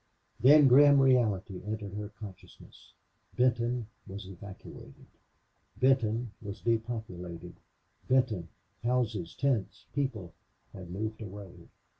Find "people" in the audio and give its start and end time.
9.93-10.33